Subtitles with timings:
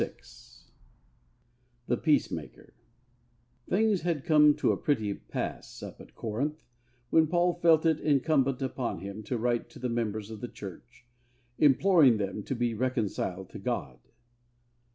[0.01, 0.15] VI
[1.85, 2.73] THE PEACEMAKER
[3.69, 6.63] Things had come to a pretty pass up at Corinth,
[7.11, 11.05] when Paul felt it incumbent upon him to write to the members of the Church,
[11.59, 13.99] imploring them to be reconciled to God.